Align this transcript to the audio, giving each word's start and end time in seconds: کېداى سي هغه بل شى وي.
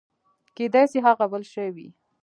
کېداى 0.55 0.85
سي 0.91 0.99
هغه 1.05 1.25
بل 1.31 1.43
شى 1.51 1.67
وي. 1.75 1.87